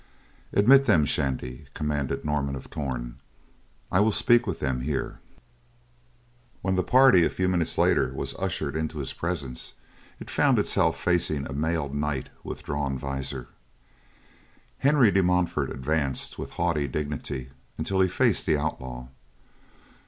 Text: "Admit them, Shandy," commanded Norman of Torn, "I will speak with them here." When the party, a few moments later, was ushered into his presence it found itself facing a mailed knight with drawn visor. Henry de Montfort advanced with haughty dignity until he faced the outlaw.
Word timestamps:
"Admit 0.51 0.87
them, 0.87 1.05
Shandy," 1.05 1.67
commanded 1.75 2.25
Norman 2.25 2.55
of 2.55 2.71
Torn, 2.71 3.19
"I 3.91 3.99
will 3.99 4.11
speak 4.11 4.47
with 4.47 4.59
them 4.59 4.81
here." 4.81 5.19
When 6.63 6.75
the 6.75 6.81
party, 6.81 7.23
a 7.23 7.29
few 7.29 7.47
moments 7.47 7.77
later, 7.77 8.11
was 8.11 8.33
ushered 8.39 8.75
into 8.75 8.97
his 8.97 9.13
presence 9.13 9.75
it 10.19 10.31
found 10.31 10.57
itself 10.57 10.99
facing 10.99 11.45
a 11.45 11.53
mailed 11.53 11.93
knight 11.93 12.29
with 12.43 12.63
drawn 12.63 12.97
visor. 12.97 13.49
Henry 14.79 15.11
de 15.11 15.21
Montfort 15.21 15.69
advanced 15.69 16.39
with 16.39 16.49
haughty 16.53 16.87
dignity 16.87 17.49
until 17.77 18.01
he 18.01 18.07
faced 18.07 18.47
the 18.47 18.57
outlaw. 18.57 19.05